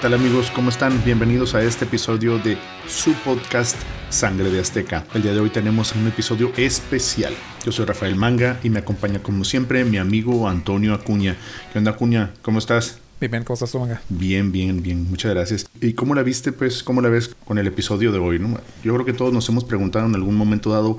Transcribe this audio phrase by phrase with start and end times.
[0.00, 0.50] tal amigos?
[0.54, 1.04] ¿Cómo están?
[1.04, 2.56] Bienvenidos a este episodio de
[2.88, 3.76] su podcast
[4.08, 5.04] Sangre de Azteca.
[5.12, 7.34] El día de hoy tenemos un episodio especial.
[7.66, 11.36] Yo soy Rafael Manga y me acompaña como siempre mi amigo Antonio Acuña.
[11.70, 12.32] ¿Qué onda Acuña?
[12.40, 12.98] ¿Cómo estás?
[13.20, 14.00] Bien, bien, ¿cómo estás Manga?
[14.08, 15.68] Bien, bien, bien, muchas gracias.
[15.82, 18.38] ¿Y cómo la viste, pues, cómo la ves con el episodio de hoy?
[18.38, 18.58] ¿no?
[18.82, 20.98] Yo creo que todos nos hemos preguntado en algún momento dado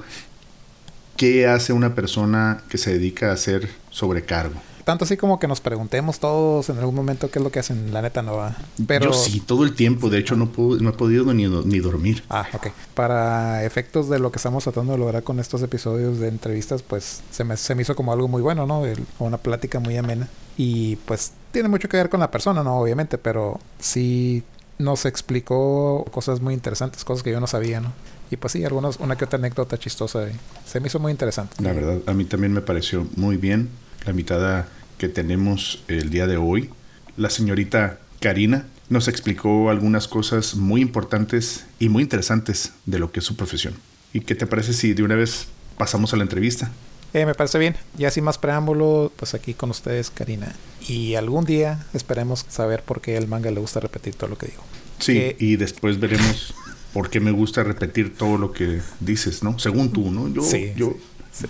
[1.18, 5.62] qué hace una persona que se dedica a hacer sobrecargo tanto así como que nos
[5.62, 8.56] preguntemos todos en algún momento qué es lo que hacen, la neta no va.
[8.88, 9.06] Pero...
[9.06, 12.24] Yo sí, todo el tiempo, de hecho no, no he podido ni, ni dormir.
[12.30, 12.68] Ah, ok.
[12.94, 17.22] Para efectos de lo que estamos tratando de lograr con estos episodios de entrevistas, pues
[17.32, 18.84] se me, se me hizo como algo muy bueno, ¿no?
[19.20, 20.28] una plática muy amena.
[20.58, 22.78] Y pues tiene mucho que ver con la persona, ¿no?
[22.78, 24.44] Obviamente, pero sí
[24.78, 27.94] nos explicó cosas muy interesantes, cosas que yo no sabía, ¿no?
[28.32, 30.26] Y pues sí, algunos, una que otra anécdota chistosa.
[30.66, 31.62] Se me hizo muy interesante.
[31.62, 33.70] La verdad, a mí también me pareció muy bien
[34.06, 36.70] la invitada que tenemos el día de hoy,
[37.18, 43.20] la señorita Karina, nos explicó algunas cosas muy importantes y muy interesantes de lo que
[43.20, 43.74] es su profesión.
[44.14, 46.72] ¿Y qué te parece si de una vez pasamos a la entrevista?
[47.14, 47.76] Eh, me parece bien.
[47.98, 50.54] Y así más preámbulo, pues aquí con ustedes, Karina.
[50.88, 54.48] Y algún día esperemos saber por qué el manga le gusta repetir todo lo que
[54.48, 54.64] digo.
[55.00, 56.54] Sí, y después veremos
[56.94, 59.58] por qué me gusta repetir todo lo que dices, ¿no?
[59.60, 60.28] Según tú, ¿no?
[60.28, 60.44] Yo,
[60.76, 60.96] yo,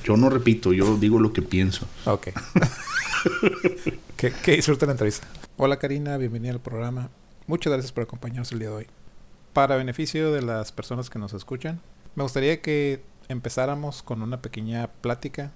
[0.03, 1.87] yo no repito, yo digo lo que pienso.
[2.05, 2.29] Ok.
[4.17, 5.27] que, que disfruten la entrevista.
[5.57, 7.09] Hola Karina, bienvenida al programa.
[7.47, 8.87] Muchas gracias por acompañarnos el día de hoy.
[9.53, 11.81] Para beneficio de las personas que nos escuchan,
[12.15, 15.51] me gustaría que empezáramos con una pequeña plática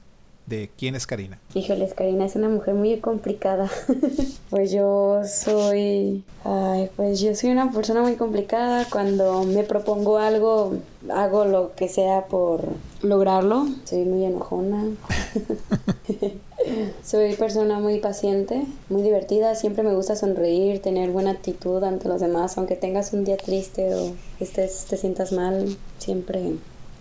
[0.45, 1.39] de quién es Karina.
[1.53, 3.69] Híjoles, Karina es una mujer muy complicada.
[4.49, 8.85] pues yo soy, ay, pues yo soy una persona muy complicada.
[8.89, 10.75] Cuando me propongo algo,
[11.13, 12.63] hago lo que sea por
[13.01, 13.65] lograrlo.
[13.85, 14.83] Soy muy enojona.
[17.03, 19.55] soy persona muy paciente, muy divertida.
[19.55, 23.95] Siempre me gusta sonreír, tener buena actitud ante los demás, aunque tengas un día triste
[23.95, 25.75] o estés, te sientas mal.
[25.97, 26.53] Siempre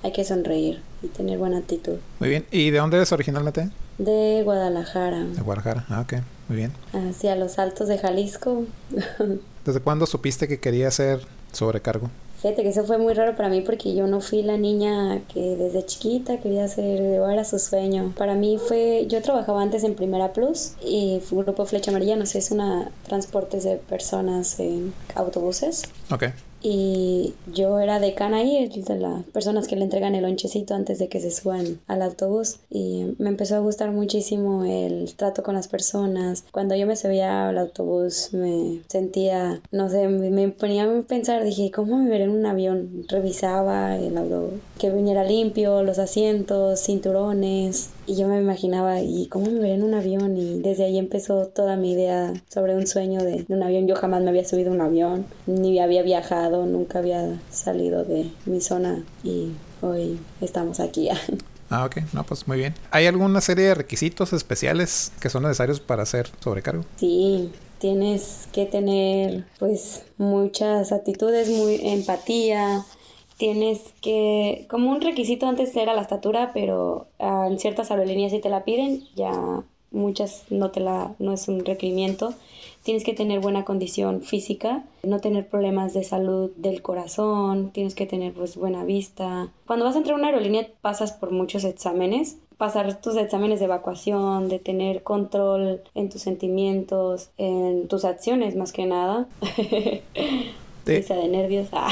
[0.05, 1.97] hay que sonreír y tener buena actitud.
[2.21, 2.45] Muy bien.
[2.51, 3.71] ¿Y de dónde eres originalmente?
[3.97, 5.25] De Guadalajara.
[5.25, 6.15] De Guadalajara, ah, ok,
[6.49, 6.73] muy bien.
[6.93, 8.65] Hacia los altos de Jalisco.
[9.65, 11.21] ¿Desde cuándo supiste que quería ser
[11.53, 12.11] sobrecargo?
[12.43, 15.57] Fíjate que eso fue muy raro para mí porque yo no fui la niña que
[15.57, 18.13] desde chiquita quería ser, era su sueño.
[18.19, 22.17] Para mí fue, yo trabajaba antes en Primera Plus y fue un grupo Flecha Amarilla,
[22.17, 25.85] no sé, es una transportes de personas en autobuses.
[26.11, 26.25] Ok
[26.67, 31.09] y yo era decana ahí, de las personas que le entregan el lonchecito antes de
[31.09, 35.69] que se suban al autobús y me empezó a gustar muchísimo el trato con las
[35.69, 36.43] personas.
[36.53, 41.71] Cuando yo me subía al autobús me sentía, no sé, me ponía a pensar, dije,
[41.71, 43.05] ¿cómo me veré en un avión?
[43.09, 49.47] Revisaba el auto, que viniera limpio, los asientos, cinturones, y yo me imaginaba, ¿y cómo
[49.47, 50.37] me veré en un avión?
[50.37, 53.87] Y desde ahí empezó toda mi idea sobre un sueño de, un avión.
[53.87, 58.31] Yo jamás me había subido a un avión, ni había viajado, nunca había salido de
[58.47, 61.09] mi zona y hoy estamos aquí.
[61.71, 61.97] Ah, ok.
[62.13, 62.75] No, pues muy bien.
[62.91, 66.85] ¿Hay alguna serie de requisitos especiales que son necesarios para hacer sobrecargo?
[66.97, 72.85] Sí, tienes que tener pues muchas actitudes, muy empatía,
[73.37, 78.41] tienes que, como un requisito antes era la estatura, pero ah, en ciertas aerolíneas sí
[78.41, 82.35] te la piden, ya muchas no te la, no es un requerimiento.
[82.83, 88.05] Tienes que tener buena condición física, no tener problemas de salud del corazón, tienes que
[88.05, 89.49] tener pues buena vista.
[89.67, 93.65] Cuando vas a entrar a una aerolínea pasas por muchos exámenes, pasar tus exámenes de
[93.67, 99.27] evacuación, de tener control en tus sentimientos, en tus acciones más que nada.
[100.85, 101.69] de nervios.
[101.73, 101.91] Ah.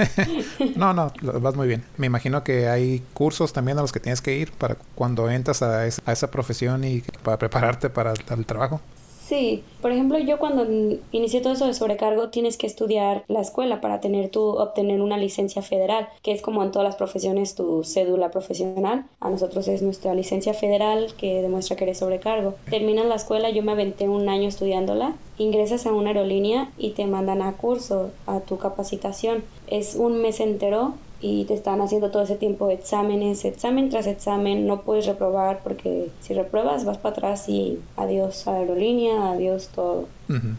[0.76, 1.84] no, no, vas muy bien.
[1.96, 5.62] Me imagino que hay cursos también a los que tienes que ir para cuando entras
[5.62, 8.80] a, esa, a esa profesión y para prepararte para el trabajo.
[9.26, 10.64] Sí, por ejemplo, yo cuando
[11.10, 15.18] inicié todo eso de sobrecargo, tienes que estudiar la escuela para tener tu, obtener una
[15.18, 19.04] licencia federal, que es como en todas las profesiones tu cédula profesional.
[19.18, 22.54] A nosotros es nuestra licencia federal que demuestra que eres sobrecargo.
[22.70, 27.06] Terminas la escuela, yo me aventé un año estudiándola, ingresas a una aerolínea y te
[27.06, 29.42] mandan a curso, a tu capacitación.
[29.66, 34.66] Es un mes entero y te están haciendo todo ese tiempo exámenes, examen tras examen,
[34.66, 40.06] no puedes reprobar porque si repruebas vas para atrás y adiós aerolínea, adiós todo.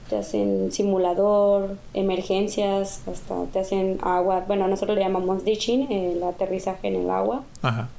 [0.09, 6.88] Te hacen simulador, emergencias, hasta te hacen agua, bueno, nosotros le llamamos ditching, el aterrizaje
[6.88, 7.44] en el agua.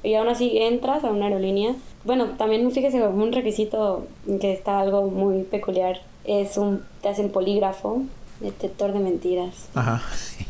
[0.03, 1.75] Y aún así entras a una aerolínea.
[2.03, 4.07] Bueno, también fíjese, un requisito
[4.41, 8.01] que está algo muy peculiar es un, te hacen polígrafo,
[8.39, 9.69] detector de mentiras.
[9.75, 10.01] Ajá.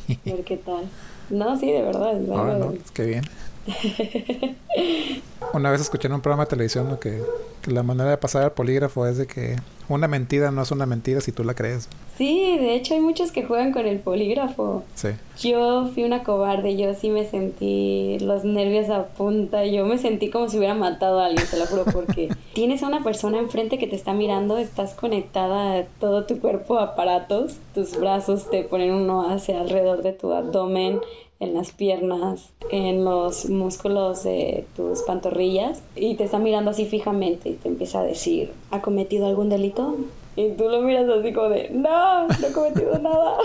[0.09, 0.85] A ver qué tal.
[1.30, 2.20] No, sí, de verdad.
[2.34, 3.24] Ah, qué bien.
[5.54, 7.21] Una vez escuché en un programa de televisión que,
[7.62, 9.56] que, la manera de pasar al polígrafo es de que
[9.88, 11.89] una mentira no es una mentira si tú la crees.
[12.18, 14.83] Sí, de hecho hay muchos que juegan con el polígrafo.
[14.94, 15.10] Sí.
[15.39, 20.30] Yo fui una cobarde, yo sí me sentí los nervios a punta, yo me sentí
[20.30, 23.80] como si hubiera matado a alguien, te lo juro, porque tienes a una persona enfrente
[23.80, 28.94] que te está mirando, estás conectada a todo tu cuerpo, aparatos, tus brazos te ponen
[28.94, 31.00] uno hacia alrededor de tu abdomen,
[31.39, 37.50] en las piernas, en los músculos de tus pantorrillas y te está mirando así fijamente
[37.50, 39.95] y te empieza a decir, ¿ha cometido algún delito?
[40.36, 43.38] Y tú lo miras así como de, no, no he cometido nada.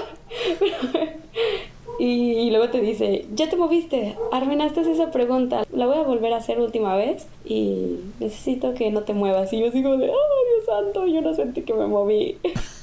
[1.98, 6.38] y, luego te dice, ya te moviste, arruinaste esa pregunta, la voy a volver a
[6.38, 9.52] hacer última vez y necesito que no te muevas.
[9.52, 12.38] Y yo sigo de, oh Dios santo, yo no sentí que me moví.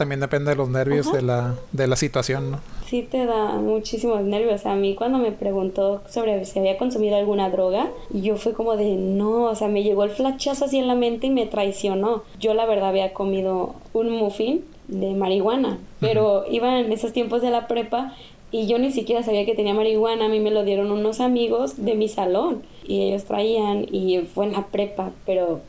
[0.00, 2.60] También depende de los nervios de la, de la situación, ¿no?
[2.86, 4.64] Sí te da muchísimos nervios.
[4.64, 8.94] A mí cuando me preguntó sobre si había consumido alguna droga, yo fue como de
[8.96, 12.22] no, o sea, me llegó el flachazo así en la mente y me traicionó.
[12.38, 17.50] Yo la verdad había comido un muffin de marihuana, pero iba en esos tiempos de
[17.50, 18.16] la prepa
[18.50, 21.84] y yo ni siquiera sabía que tenía marihuana, a mí me lo dieron unos amigos
[21.84, 25.60] de mi salón y ellos traían y fue en la prepa, pero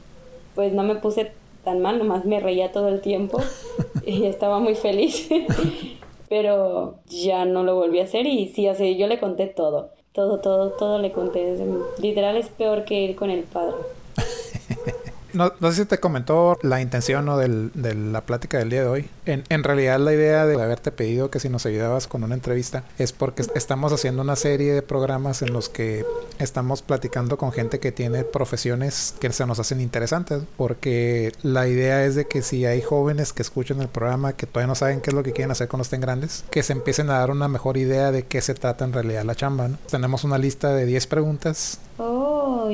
[0.55, 3.41] pues no me puse tan mal, nomás me reía todo el tiempo
[4.05, 5.29] y estaba muy feliz.
[6.29, 9.91] Pero ya no lo volví a hacer y sí, o sea, yo le conté todo.
[10.13, 11.55] Todo, todo, todo le conté.
[12.01, 13.75] Literal es peor que ir con el padre.
[15.33, 17.37] No, no, sé si te comentó la intención ¿no?
[17.37, 19.09] Del, de la plática del día de hoy.
[19.25, 22.83] En, en, realidad la idea de haberte pedido que si nos ayudabas con una entrevista
[22.97, 26.05] es porque estamos haciendo una serie de programas en los que
[26.39, 30.43] estamos platicando con gente que tiene profesiones que se nos hacen interesantes.
[30.57, 34.67] Porque la idea es de que si hay jóvenes que escuchan el programa que todavía
[34.67, 37.19] no saben qué es lo que quieren hacer cuando estén grandes, que se empiecen a
[37.19, 39.67] dar una mejor idea de qué se trata en realidad la chamba.
[39.67, 39.77] ¿no?
[39.89, 41.79] Tenemos una lista de 10 preguntas.
[41.97, 42.10] Oh,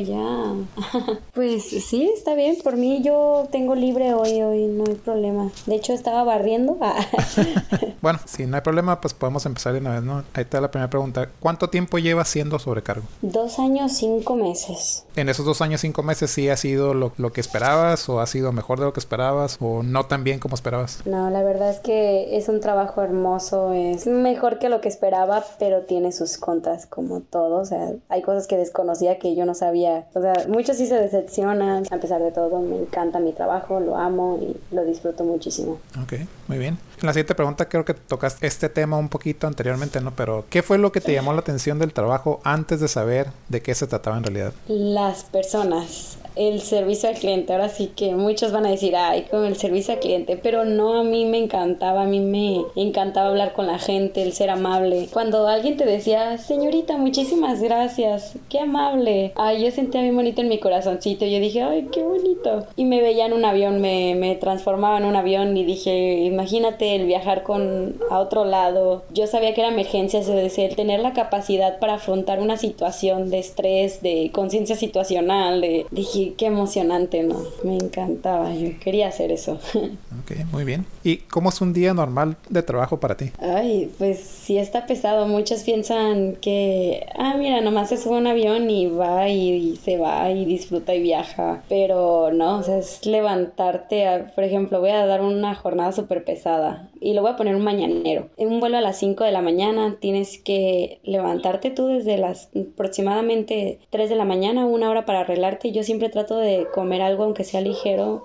[0.06, 0.54] ya.
[1.34, 5.50] pues sí, está bien por mí yo tengo libre hoy, hoy no hay problema.
[5.66, 6.78] De hecho estaba barriendo.
[8.02, 10.24] bueno, si no hay problema, pues podemos empezar de una vez, ¿no?
[10.34, 11.30] Ahí está la primera pregunta.
[11.40, 13.06] ¿Cuánto tiempo llevas siendo sobrecargo?
[13.22, 15.06] Dos años, cinco meses.
[15.16, 18.28] ¿En esos dos años, cinco meses sí ha sido lo, lo que esperabas o ha
[18.28, 21.02] sido mejor de lo que esperabas o no tan bien como esperabas?
[21.06, 25.44] No, la verdad es que es un trabajo hermoso, es mejor que lo que esperaba,
[25.60, 27.58] pero tiene sus contas como todo.
[27.58, 29.87] O sea, hay cosas que desconocía que yo no sabía.
[30.14, 33.98] O sea, muchos sí se decepcionan a pesar de todo me encanta mi trabajo, lo
[33.98, 35.80] amo y lo disfruto muchísimo.
[36.02, 36.14] Ok,
[36.48, 36.78] muy bien.
[37.00, 40.12] En la siguiente pregunta creo que tocaste este tema un poquito anteriormente, ¿no?
[40.16, 43.62] Pero ¿qué fue lo que te llamó la atención del trabajo antes de saber de
[43.62, 44.54] qué se trataba en realidad?
[44.68, 47.54] Las personas el servicio al cliente.
[47.54, 51.00] Ahora sí que muchos van a decir, ay, con el servicio al cliente, pero no,
[51.00, 55.08] a mí me encantaba, a mí me encantaba hablar con la gente, el ser amable.
[55.12, 59.32] Cuando alguien te decía, señorita, muchísimas gracias, qué amable.
[59.36, 61.26] Ay, yo sentía bien bonito en mi corazoncito.
[61.26, 62.68] Yo dije, ay, qué bonito.
[62.76, 66.96] Y me veía en un avión, me, me transformaba en un avión y dije, imagínate
[66.96, 69.04] el viajar con a otro lado.
[69.14, 73.30] Yo sabía que era emergencia, es decir, el tener la capacidad para afrontar una situación
[73.30, 77.42] de estrés, de conciencia situacional, de dije, qué emocionante, ¿no?
[77.64, 79.60] Me encantaba, yo quería hacer eso.
[80.28, 80.86] ok, muy bien.
[81.04, 83.32] ¿Y cómo es un día normal de trabajo para ti?
[83.40, 85.28] Ay, pues sí está pesado.
[85.28, 90.30] Muchos piensan que, ah, mira, nomás se sube un avión y va y, se va
[90.32, 91.64] y disfruta y viaja.
[91.70, 96.90] Pero no, o sea, es levantarte, por ejemplo, voy a dar una jornada súper pesada
[97.00, 98.30] y lo voy a poner un mañanero.
[98.38, 102.50] En un vuelo a las 5 de la mañana tienes que levantarte tú desde las
[102.56, 105.72] aproximadamente 3 de la mañana, una hora para arreglarte.
[105.72, 108.24] Yo siempre trato de comer algo aunque sea ligero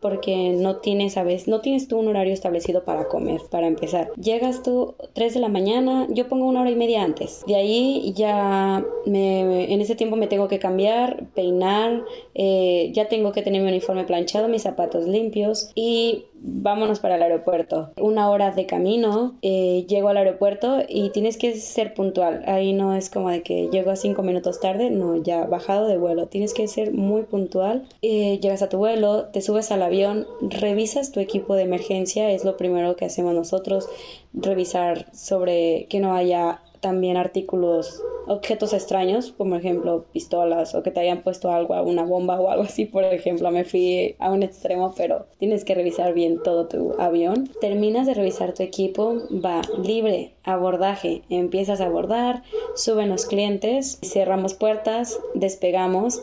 [0.00, 1.48] porque no tienes, ¿sabes?
[1.48, 4.10] No tienes tú un horario establecido para comer, para empezar.
[4.14, 7.42] Llegas tú 3 de la mañana, yo pongo una hora y media antes.
[7.46, 13.32] De ahí ya me, en ese tiempo me tengo que cambiar, peinar, eh, ya tengo
[13.32, 17.92] que tener mi uniforme planchado, mis zapatos limpios y vámonos para el aeropuerto.
[17.96, 22.42] Una hora de camino, eh, llego al aeropuerto y tienes que ser puntual.
[22.46, 25.98] Ahí no es como de que llego a cinco minutos tarde, no, ya bajado de
[25.98, 26.26] vuelo.
[26.26, 27.86] Tienes que ser muy puntual.
[28.02, 32.44] Eh, llegas a tu vuelo, te subes al avión, revisas tu equipo de emergencia, es
[32.44, 33.88] lo primero que hacemos nosotros,
[34.32, 41.00] revisar sobre que no haya también artículos, objetos extraños, como ejemplo pistolas o que te
[41.00, 43.50] hayan puesto algo, una bomba o algo así, por ejemplo.
[43.50, 47.50] Me fui a un extremo, pero tienes que revisar bien todo tu avión.
[47.60, 52.42] Terminas de revisar tu equipo, va libre, abordaje, empiezas a abordar,
[52.74, 56.22] suben los clientes, cerramos puertas, despegamos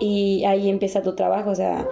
[0.00, 1.86] y ahí empieza tu trabajo, o sea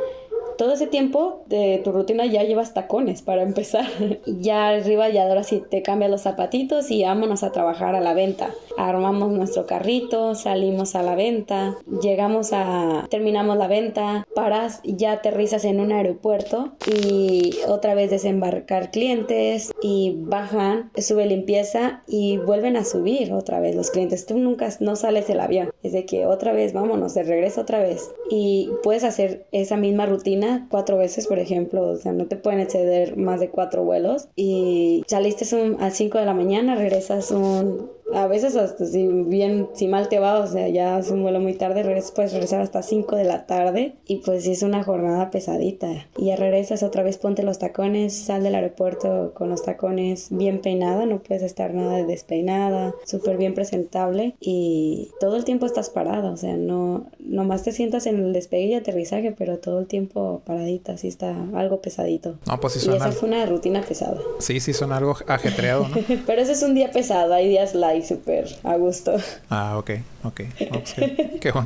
[0.61, 3.87] todo ese tiempo de tu rutina ya llevas tacones para empezar.
[4.27, 8.13] ya arriba ya ahora sí te cambias los zapatitos y vámonos a trabajar a la
[8.13, 8.51] venta.
[8.77, 15.65] Armamos nuestro carrito, salimos a la venta, llegamos a terminamos la venta, paras, ya aterrizas
[15.65, 22.85] en un aeropuerto y otra vez desembarcar clientes y bajan, sube limpieza y vuelven a
[22.85, 24.27] subir otra vez los clientes.
[24.27, 25.71] Tú nunca no sales del avión.
[25.83, 28.11] Es de que otra vez vámonos, de regreso otra vez.
[28.29, 31.89] Y puedes hacer esa misma rutina cuatro veces, por ejemplo.
[31.89, 34.29] O sea, no te pueden exceder más de cuatro vuelos.
[34.37, 35.45] Y saliste
[35.79, 40.19] a 5 de la mañana, regresas un a veces hasta si bien, si mal te
[40.19, 43.25] va, o sea, ya es un vuelo muy tarde, regresas, puedes regresar hasta 5 de
[43.25, 46.07] la tarde y pues es una jornada pesadita.
[46.17, 50.61] Y ya regresas otra vez, ponte los tacones, sal del aeropuerto con los tacones bien
[50.61, 56.31] peinada, no puedes estar nada despeinada, súper bien presentable y todo el tiempo estás parada,
[56.31, 60.43] o sea, no, nomás te sientas en el despegue y aterrizaje, pero todo el tiempo
[60.45, 62.39] paradita, así está algo pesadito.
[62.47, 64.21] No, pues sí Y esa fue una rutina pesada.
[64.39, 65.97] Sí, sí, son algo ajetreado, ¿no?
[66.27, 69.17] pero ese es un día pesado, hay días light súper a gusto.
[69.49, 69.91] Ah, ok,
[70.25, 70.41] ok.
[70.71, 70.95] Pues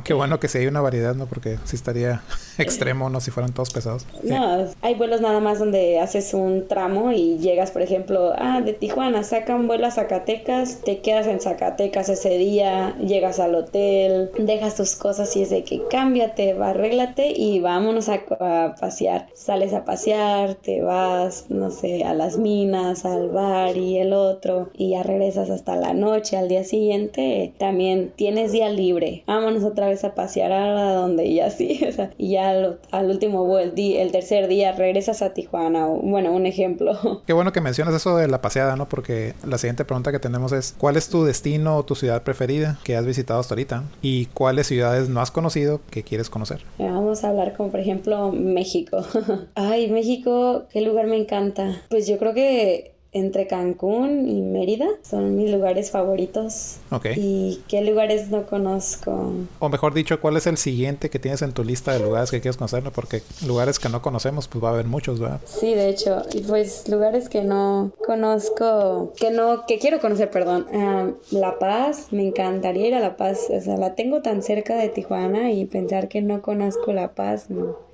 [0.03, 1.25] qué, bueno que sí hay una variedad, ¿no?
[1.25, 2.21] Porque sí estaría
[2.57, 3.19] extremo, ¿no?
[3.21, 4.05] Si fueran todos pesados.
[4.23, 8.73] No, hay vuelos nada más donde haces un tramo y llegas, por ejemplo, ah, de
[8.73, 14.31] Tijuana, saca un vuelo a Zacatecas, te quedas en Zacatecas ese día, llegas al hotel,
[14.37, 19.27] dejas tus cosas y es de que cámbiate, arréglate y vámonos a, a pasear.
[19.33, 24.69] Sales a pasear, te vas, no sé, a las minas, al bar y el otro
[24.73, 29.23] y ya regresas hasta la noche al día siguiente, también tienes día libre.
[29.27, 31.81] Vámonos otra vez a pasear a donde y así.
[31.85, 32.49] O sea, y ya
[32.91, 35.85] al, último, el, el tercer día regresas a Tijuana.
[35.85, 37.21] Bueno, un ejemplo.
[37.27, 38.89] Qué bueno que mencionas eso de la paseada, ¿no?
[38.89, 42.79] Porque la siguiente pregunta que tenemos es, ¿cuál es tu destino o tu ciudad preferida
[42.83, 43.83] que has visitado hasta ahorita?
[44.01, 46.63] ¿Y cuáles ciudades no has conocido que quieres conocer?
[46.79, 49.05] Vamos a hablar como por ejemplo México.
[49.55, 51.81] Ay, México, qué lugar me encanta.
[51.89, 54.87] Pues yo creo que entre Cancún y Mérida.
[55.01, 56.77] Son mis lugares favoritos.
[56.91, 57.07] Ok.
[57.15, 59.31] ¿Y qué lugares no conozco?
[59.59, 62.41] O mejor dicho, ¿cuál es el siguiente que tienes en tu lista de lugares que
[62.41, 62.83] quieres conocer?
[62.93, 65.39] Porque lugares que no conocemos, pues va a haber muchos, ¿verdad?
[65.45, 66.23] Sí, de hecho.
[66.33, 70.67] Y pues lugares que no conozco, que no, que quiero conocer, perdón.
[70.73, 73.47] Ah, la Paz, me encantaría ir a La Paz.
[73.49, 77.49] O sea, la tengo tan cerca de Tijuana y pensar que no conozco La Paz,
[77.49, 77.85] no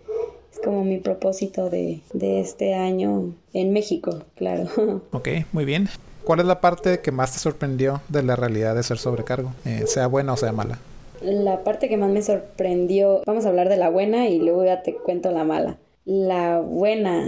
[0.51, 4.67] es como mi propósito de, este año en México, claro.
[5.12, 5.88] Ok, muy bien.
[6.24, 9.86] ¿Cuál es la parte que más te sorprendió de la realidad de ser sobrecargo, eh,
[9.88, 10.77] sea buena o sea mala?
[11.22, 14.84] La parte que más me sorprendió, vamos a hablar de la buena y luego ya
[14.84, 15.77] te cuento la mala.
[16.05, 17.27] La buena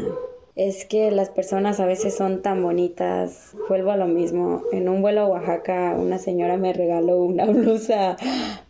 [0.56, 3.56] es que las personas a veces son tan bonitas.
[3.70, 4.64] Vuelvo a lo mismo.
[4.72, 8.18] En un vuelo a Oaxaca, una señora me regaló una blusa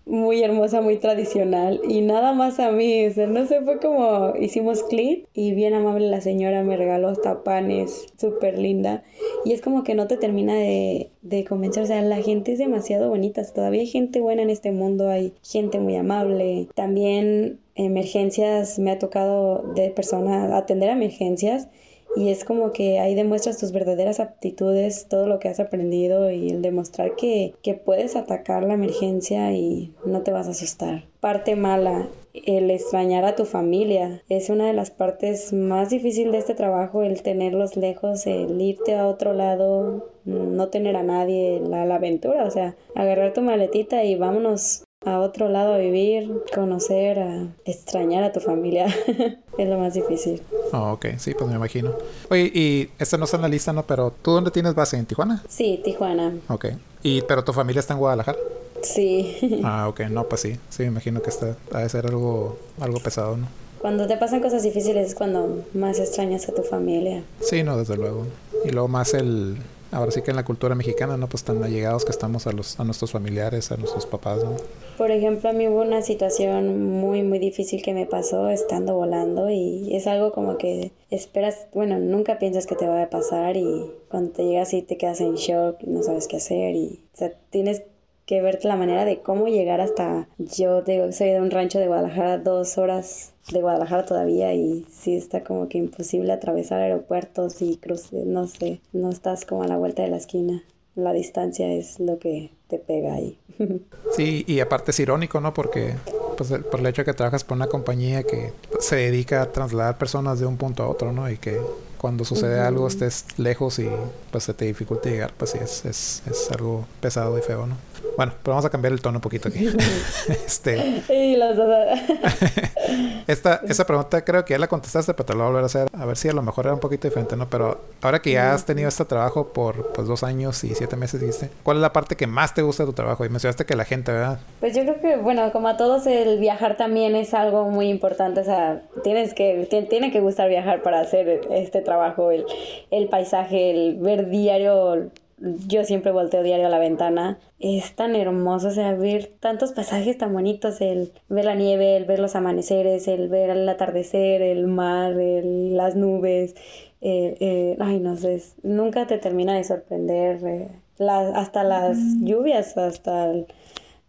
[0.06, 4.34] muy hermosa, muy tradicional y nada más a mí, o sea, no sé, fue como
[4.38, 9.04] hicimos clic y bien amable la señora me regaló hasta panes, súper linda.
[9.46, 12.60] Y es como que no te termina de, de convencer, o sea, la gente es
[12.60, 18.80] demasiado bonita, todavía hay gente buena en este mundo, hay gente muy amable, también emergencias,
[18.80, 21.68] me ha tocado de personas atender emergencias
[22.16, 26.50] y es como que ahí demuestras tus verdaderas aptitudes, todo lo que has aprendido y
[26.50, 31.06] el demostrar que, que puedes atacar la emergencia y no te vas a asustar.
[31.20, 34.22] Parte mala, el extrañar a tu familia.
[34.30, 38.96] Es una de las partes más difíciles de este trabajo, el tenerlos lejos, el irte
[38.96, 44.04] a otro lado, no tener a nadie, la, la aventura, o sea, agarrar tu maletita
[44.04, 48.88] y vámonos a otro lado a vivir, conocer, a extrañar a tu familia.
[49.58, 50.42] es lo más difícil.
[50.72, 51.94] Oh, ok, sí, pues me imagino.
[52.30, 53.84] Oye, y esta no está en la lista, ¿no?
[53.84, 54.98] Pero ¿tú dónde tienes base?
[54.98, 55.44] ¿En Tijuana?
[55.48, 56.34] Sí, Tijuana.
[56.48, 56.66] Ok.
[57.04, 58.38] ¿Y, pero tu familia está en Guadalajara?
[58.82, 59.62] Sí.
[59.64, 60.60] ah, ok, no, pues sí.
[60.70, 63.48] Sí, me imagino que está, ha de ser algo, algo pesado, ¿no?
[63.80, 67.24] Cuando te pasan cosas difíciles es cuando más extrañas a tu familia.
[67.42, 68.26] Sí, no, desde luego.
[68.64, 69.58] Y luego más el,
[69.94, 71.28] ahora sí que en la cultura mexicana, ¿no?
[71.28, 74.56] Pues tan allegados que estamos a, los, a nuestros familiares, a nuestros papás, ¿no?
[74.98, 79.50] Por ejemplo, a mí hubo una situación muy, muy difícil que me pasó estando volando
[79.50, 83.92] y es algo como que esperas, bueno, nunca piensas que te va a pasar y
[84.10, 87.32] cuando te llegas y te quedas en shock, no sabes qué hacer y, o sea,
[87.50, 87.84] tienes
[88.26, 91.88] que verte la manera de cómo llegar hasta yo de, soy de un rancho de
[91.88, 97.78] Guadalajara dos horas de Guadalajara todavía y sí está como que imposible atravesar aeropuertos y
[97.78, 100.64] cruces, no sé, no estás como a la vuelta de la esquina.
[100.96, 103.38] La distancia es lo que te pega ahí.
[104.16, 105.56] Sí, y aparte es irónico, ¿no?
[105.56, 105.96] Porque
[106.38, 109.98] pues por el hecho de que trabajas por una compañía que se dedica a trasladar
[109.98, 111.32] personas de un punto a otro, ¿no?
[111.32, 111.60] Y que
[111.98, 113.90] cuando sucede algo estés lejos y
[114.30, 117.76] pues se te dificulta llegar, pues sí, es, es, es algo pesado y feo, ¿no?
[118.18, 119.68] Bueno, pero vamos a cambiar el tono un poquito aquí.
[120.30, 121.04] este.
[121.10, 121.68] Y los dos.
[123.28, 125.66] Esta, esa pregunta creo que ya la contestaste, pero te la voy a volver a
[125.66, 125.88] hacer.
[125.94, 127.50] A ver si a lo mejor era un poquito diferente, ¿no?
[127.50, 131.22] Pero ahora que ya has tenido este trabajo por pues dos años y siete meses,
[131.22, 133.26] dijiste, ¿cuál es la parte que más te gusta de tu trabajo?
[133.26, 134.40] Y mencionaste que la gente, ¿verdad?
[134.60, 138.42] Pues yo creo que, bueno, como a todos, el viajar también es algo muy importante.
[138.42, 142.46] O sea, tienes que, tiene que gustar viajar para hacer este trabajo, el,
[142.92, 145.10] el paisaje, el ver diario
[145.40, 147.40] yo siempre volteo diario a la ventana.
[147.60, 152.06] Es tan hermoso, o sea, ver tantos pasajes tan bonitos, el ver la nieve, el
[152.06, 156.56] ver los amaneceres, el ver el atardecer, el mar, las nubes.
[157.02, 160.44] ay, no sé, nunca te termina de sorprender.
[160.46, 163.34] Eh, hasta las lluvias, hasta,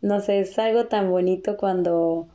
[0.00, 2.28] no sé, es algo tan bonito cuando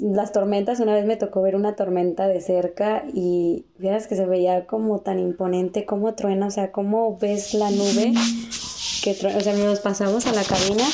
[0.00, 4.26] las tormentas, una vez me tocó ver una tormenta de cerca y vieras que se
[4.26, 8.12] veía como tan imponente, como truena, o sea, cómo ves la nube
[9.02, 10.84] que truena, o sea, nos pasamos a la cabina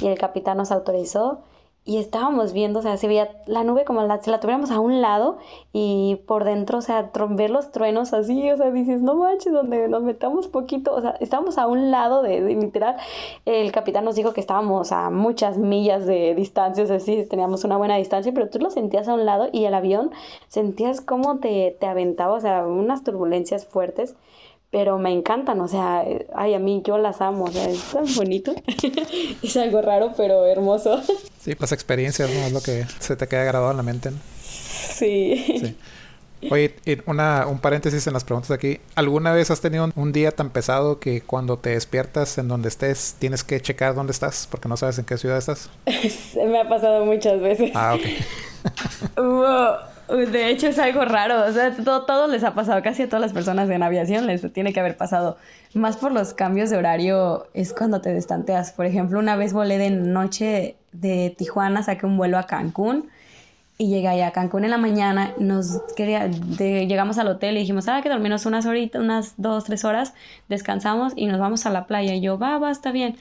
[0.00, 1.40] y el capitán nos autorizó
[1.86, 4.80] y estábamos viendo, o sea, se veía la nube como la, si la tuviéramos a
[4.80, 5.38] un lado
[5.72, 9.86] y por dentro, o sea, ver los truenos así, o sea, dices, no manches, donde
[9.86, 12.96] nos metamos poquito, o sea, estábamos a un lado de, literal,
[13.44, 17.62] el capitán nos dijo que estábamos a muchas millas de distancia, o sea, sí, teníamos
[17.62, 20.10] una buena distancia, pero tú lo sentías a un lado y el avión
[20.48, 24.16] sentías como te, te aventaba, o sea, unas turbulencias fuertes
[24.76, 26.04] pero me encantan, o sea,
[26.34, 28.54] ay, a mí yo las amo, o sea, es tan bonito.
[29.42, 31.00] es algo raro, pero hermoso.
[31.40, 32.40] Sí, pues experiencias, ¿no?
[32.40, 34.18] Es lo que se te queda grabado en la mente, ¿no?
[34.42, 35.44] Sí.
[35.60, 35.76] sí.
[36.50, 36.74] Oye,
[37.06, 38.80] una, un paréntesis en las preguntas aquí.
[38.96, 43.14] ¿Alguna vez has tenido un día tan pesado que cuando te despiertas en donde estés
[43.18, 45.70] tienes que checar dónde estás porque no sabes en qué ciudad estás?
[46.34, 47.70] me ha pasado muchas veces.
[47.74, 48.02] Ah, ok.
[50.08, 51.44] De hecho, es algo raro.
[51.46, 52.82] O sea, todo, todo, les ha pasado.
[52.82, 55.36] Casi a todas las personas en aviación les tiene que haber pasado.
[55.74, 58.72] Más por los cambios de horario es cuando te destanteas.
[58.72, 63.08] Por ejemplo, una vez volé de noche de Tijuana, saqué un vuelo a Cancún
[63.78, 65.34] y llegué allá a Cancún en la mañana.
[65.38, 69.84] Nos quería, llegamos al hotel y dijimos, ah, que dormirnos unas horitas, unas dos, tres
[69.84, 70.14] horas,
[70.48, 72.14] descansamos y nos vamos a la playa.
[72.14, 73.16] Y yo, va, va, está bien.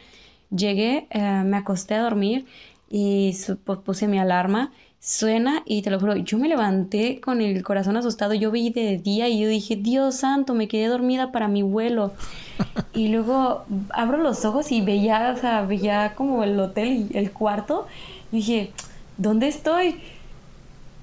[0.51, 2.45] Llegué, eh, me acosté a dormir
[2.89, 3.35] y
[3.83, 4.71] puse mi alarma
[5.05, 8.97] suena y te lo juro, yo me levanté con el corazón asustado, yo vi de
[8.97, 12.11] día y yo dije, Dios santo, me quedé dormida para mi vuelo.
[12.93, 17.31] y luego abro los ojos y veía, o sea, veía como el hotel y el
[17.31, 17.85] cuarto.
[18.31, 18.71] dije,
[19.17, 19.97] ¿dónde estoy?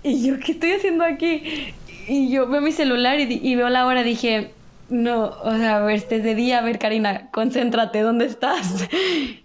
[0.02, 1.72] Y yo, ¿qué estoy haciendo aquí?
[2.08, 4.50] Y yo veo mi celular y, y veo la hora, dije,
[4.92, 8.88] no, o sea, a ver, este de día, a ver, Karina, concéntrate, ¿dónde estás?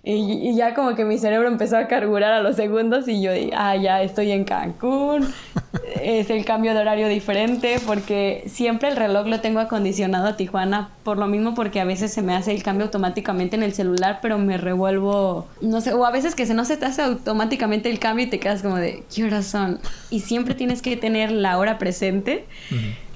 [0.10, 3.76] Y, ya como que mi cerebro empezó a carburar a los segundos y yo, ah,
[3.76, 5.28] ya estoy en Cancún,
[6.02, 10.92] es el cambio de horario diferente, porque siempre el reloj lo tengo acondicionado a Tijuana,
[11.04, 14.20] por lo mismo porque a veces se me hace el cambio automáticamente en el celular,
[14.22, 17.90] pero me revuelvo, no sé, o a veces que se no se te hace automáticamente
[17.90, 19.80] el cambio y te quedas como de, ¿qué horas son?
[20.10, 22.46] Y siempre tienes que tener la hora presente.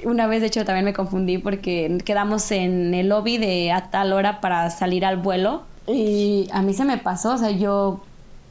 [0.03, 4.13] Una vez, de hecho, también me confundí porque quedamos en el lobby de a tal
[4.13, 5.63] hora para salir al vuelo.
[5.87, 8.01] Y a mí se me pasó, o sea, yo,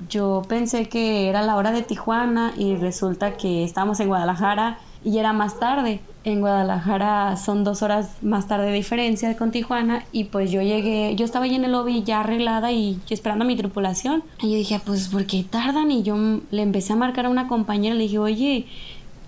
[0.08, 5.18] yo pensé que era la hora de Tijuana y resulta que estábamos en Guadalajara y
[5.18, 6.00] era más tarde.
[6.24, 11.16] En Guadalajara son dos horas más tarde de diferencia con Tijuana y pues yo llegué,
[11.16, 14.22] yo estaba ahí en el lobby ya arreglada y esperando a mi tripulación.
[14.42, 15.90] Y yo dije, pues, ¿por qué tardan?
[15.90, 16.16] Y yo
[16.50, 18.66] le empecé a marcar a una compañera, le dije, oye,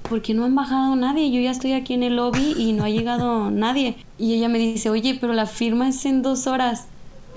[0.08, 2.90] porque no han bajado nadie, yo ya estoy aquí en el lobby y no ha
[2.90, 3.96] llegado nadie.
[4.18, 6.86] Y ella me dice, oye, pero la firma es en dos horas.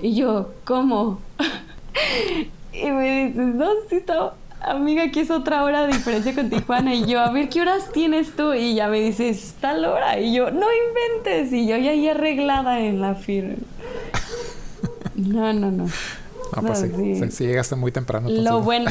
[0.00, 1.20] Y yo, ¿cómo?
[2.72, 6.94] y me dice, no, sí está, amiga, aquí es otra hora de diferencia con Tijuana.
[6.94, 8.52] Y yo, a ver, ¿qué horas tienes tú?
[8.52, 10.18] Y ella me dice, es tal hora.
[10.20, 11.52] Y yo, no inventes.
[11.52, 13.54] Y yo ya ahí arreglada en la firma.
[15.16, 15.86] No, no, no.
[16.52, 17.46] Ah, pues sí, sí.
[17.46, 18.28] llegaste muy temprano.
[18.28, 18.90] Lo bueno...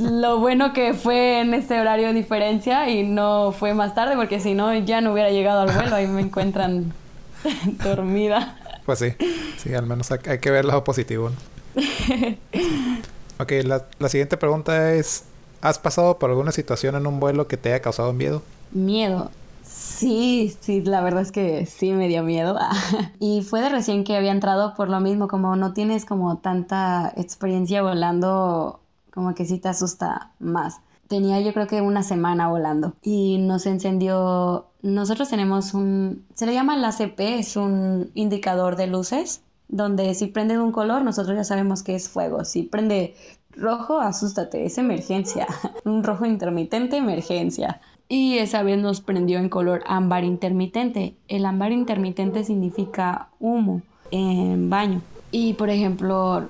[0.00, 4.40] Lo bueno que fue en este horario de diferencia y no fue más tarde, porque
[4.40, 5.94] si no ya no hubiera llegado al vuelo.
[5.94, 6.94] Ahí me encuentran
[7.84, 8.56] dormida.
[8.86, 9.12] Pues sí,
[9.58, 11.30] sí, al menos hay, que ver lo positivo.
[13.38, 15.24] ok, la, la siguiente pregunta es:
[15.60, 18.42] ¿Has pasado por alguna situación en un vuelo que te haya causado miedo?
[18.72, 19.30] Miedo.
[19.62, 22.58] Sí, sí, la verdad es que sí me dio miedo.
[23.20, 27.12] y fue de recién que había entrado por lo mismo, como no tienes como tanta
[27.18, 28.80] experiencia volando
[29.12, 30.80] como que sí te asusta más.
[31.08, 36.54] Tenía yo creo que una semana volando y nos encendió, nosotros tenemos un, se le
[36.54, 41.36] llama la CP, es un indicador de luces, donde si prende de un color nosotros
[41.36, 43.14] ya sabemos que es fuego, si prende
[43.56, 45.46] rojo, asústate, es emergencia,
[45.84, 47.80] un rojo intermitente, emergencia.
[48.08, 51.14] y esa vez nos prendió en color ámbar intermitente.
[51.28, 55.00] El ámbar intermitente significa humo en baño.
[55.30, 56.48] Y por ejemplo,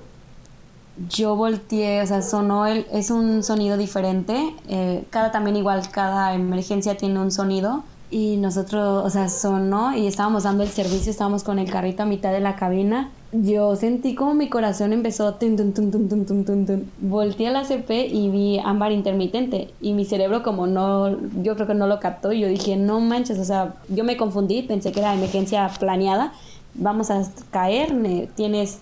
[1.09, 6.33] yo volteé, o sea, sonó el, es un sonido diferente, eh, cada también igual, cada
[6.33, 11.43] emergencia tiene un sonido y nosotros, o sea, sonó y estábamos dando el servicio, estábamos
[11.43, 13.09] con el carrito a mitad de la cabina.
[13.31, 16.91] Yo sentí como mi corazón empezó tun, tun, tun, tun, tun, tun, tun.
[16.99, 21.67] Volté a la CP y vi ámbar intermitente y mi cerebro como no, yo creo
[21.67, 24.91] que no lo captó y yo dije, no manches, o sea, yo me confundí, pensé
[24.91, 26.33] que era emergencia planeada,
[26.73, 27.95] vamos a caer,
[28.35, 28.81] tienes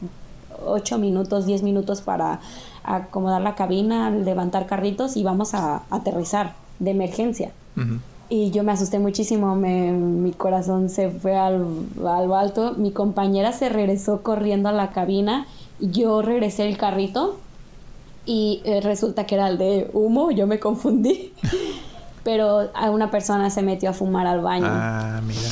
[0.65, 2.39] 8 minutos, 10 minutos para
[2.83, 7.51] acomodar la cabina, levantar carritos y vamos a aterrizar de emergencia.
[8.29, 11.65] Y yo me asusté muchísimo, me, mi corazón se fue al,
[12.05, 15.47] al, alto, mi compañera se regresó corriendo a la cabina,
[15.79, 17.39] yo regresé el carrito
[18.25, 21.33] y eh, resulta que era el de humo, yo me confundí,
[22.23, 24.67] pero a una persona se metió a fumar al baño.
[24.67, 25.49] Ah, mira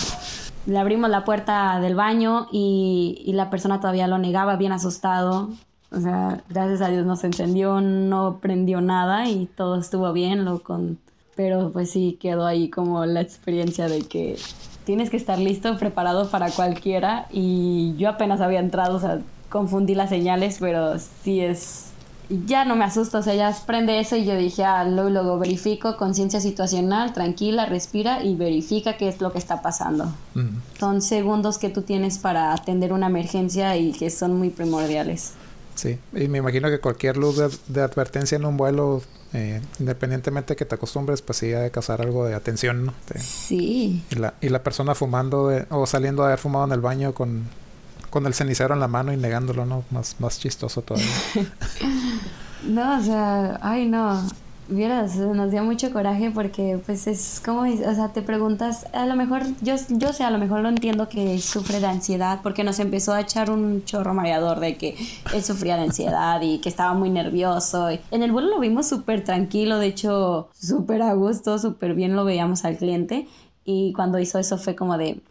[0.67, 5.49] le abrimos la puerta del baño y, y, la persona todavía lo negaba, bien asustado.
[5.91, 10.43] O sea, gracias a Dios no se encendió, no prendió nada y todo estuvo bien.
[10.43, 10.99] Lo con...
[11.35, 14.37] Pero pues sí quedó ahí como la experiencia de que
[14.83, 17.27] tienes que estar listo, preparado para cualquiera.
[17.31, 21.86] Y yo apenas había entrado, o sea, confundí las señales, pero sí es
[22.29, 25.39] ya no me asusto, o sea, ya prende eso y yo dije, ah, luego, luego
[25.39, 30.13] verifico, conciencia situacional, tranquila, respira y verifica qué es lo que está pasando.
[30.79, 35.33] Son segundos que tú tienes para atender una emergencia y que son muy primordiales.
[35.75, 37.37] Sí, y me imagino que cualquier luz
[37.67, 39.01] de, advertencia en un vuelo,
[39.33, 42.93] eh, independientemente de que te acostumbres, pues sí ha de causar algo de atención, ¿no?
[43.19, 44.03] sí.
[44.09, 47.45] Y la, y la persona fumando o saliendo de haber fumado en el baño con
[48.09, 49.83] con el cenicero en la mano y negándolo, ¿no?
[49.91, 51.07] Más, más chistoso todavía.
[52.63, 54.23] no, o sea, ay no.
[54.69, 59.15] Vieras, nos dio mucho coraje porque pues es como, o sea, te preguntas, a lo
[59.15, 62.79] mejor, yo, yo sé, a lo mejor lo entiendo que sufre de ansiedad porque nos
[62.79, 64.97] empezó a echar un chorro mareador de que
[65.33, 67.87] él sufría de ansiedad y que estaba muy nervioso.
[68.11, 72.25] En el vuelo lo vimos súper tranquilo, de hecho, súper a gusto, súper bien lo
[72.25, 73.25] veíamos al cliente
[73.63, 75.21] y cuando hizo eso fue como de,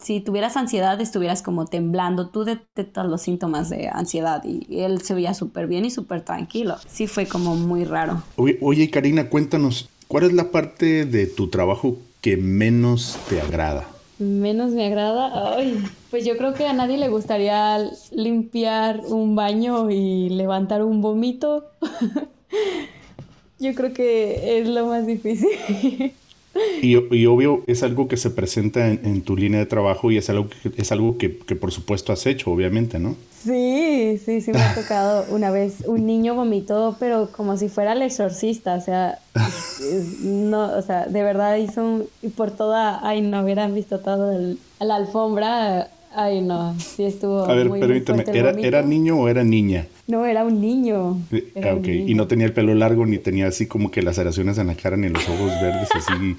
[0.00, 5.14] si tuvieras ansiedad, estuvieras como temblando, tú detectas los síntomas de ansiedad y él se
[5.14, 6.76] veía súper bien y súper tranquilo.
[6.86, 8.22] Sí fue como muy raro.
[8.36, 13.88] Oye, Karina, cuéntanos, ¿cuál es la parte de tu trabajo que menos te agrada?
[14.18, 17.78] Menos me agrada, ay, pues yo creo que a nadie le gustaría
[18.12, 21.64] limpiar un baño y levantar un vómito.
[23.58, 26.14] yo creo que es lo más difícil.
[26.82, 30.48] Y, obvio es algo que se presenta en, tu línea de trabajo y es algo
[30.48, 33.16] que, es algo que, por supuesto has hecho, obviamente, ¿no?
[33.42, 35.82] Sí, sí, sí me ha tocado una vez.
[35.86, 39.18] Un niño vomitó, pero como si fuera el exorcista, o sea,
[40.22, 44.32] no, o sea, de verdad hizo un, y por toda, ay, no hubieran visto todo
[44.32, 47.44] el, la alfombra, ay, no, sí estuvo.
[47.44, 49.86] A ver, permíteme, ¿era, ¿era niño o era niña?
[50.06, 51.18] No, era un niño.
[51.62, 51.86] ah, ok.
[51.86, 54.74] Y no tenía el pelo largo, ni tenía así como que las laceraciones en la
[54.74, 56.36] cara, ni los ojos verdes, así,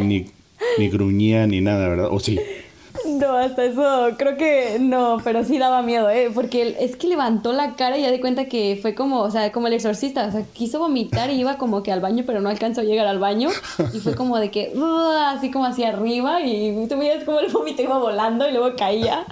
[0.00, 0.26] ni,
[0.78, 2.08] ni gruñía, ni nada, ¿verdad?
[2.10, 2.38] ¿O sí?
[3.06, 6.30] No, hasta eso creo que no, pero sí daba miedo, ¿eh?
[6.34, 9.52] Porque es que levantó la cara y ya di cuenta que fue como, o sea,
[9.52, 12.48] como el exorcista, o sea, quiso vomitar y iba como que al baño, pero no
[12.48, 13.50] alcanzó a llegar al baño
[13.94, 14.72] y fue como de que,
[15.26, 19.24] así como hacia arriba y tú veías como el vómito iba volando y luego caía.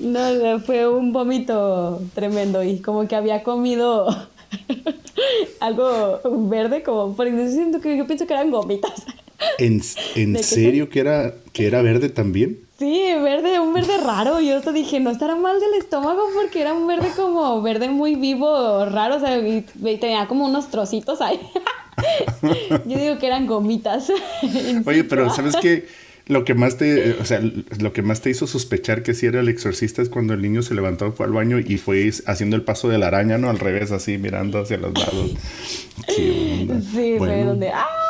[0.00, 4.06] No, fue un vómito tremendo y como que había comido
[5.60, 9.04] algo verde, como por eso siento que yo pienso que eran gomitas.
[9.58, 9.80] ¿En,
[10.14, 12.58] en serio que era, que era verde también?
[12.78, 14.40] Sí, verde, un verde raro.
[14.40, 18.14] Yo te dije, no estará mal del estómago porque era un verde como verde muy
[18.14, 19.62] vivo, raro, o sea, y
[19.98, 21.40] tenía como unos trocitos ahí.
[22.86, 24.12] Yo digo que eran gomitas.
[24.86, 25.88] Oye, pero ¿sabes qué?
[26.28, 27.40] Lo que más te, o sea,
[27.80, 30.62] lo que más te hizo sospechar que sí era el exorcista es cuando el niño
[30.62, 33.48] se levantó, fue al baño y fue haciendo el paso de la araña, ¿no?
[33.48, 35.34] Al revés, así, mirando hacia los lados.
[36.08, 38.07] Sí, fue donde, ¡ah!